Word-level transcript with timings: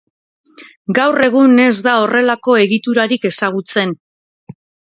Gaur 0.99 1.25
egun 1.27 1.53
ez 1.67 1.75
da 1.89 1.95
horrelako 2.05 2.57
egiturarik 2.65 3.31
ezagutzen. 3.33 3.97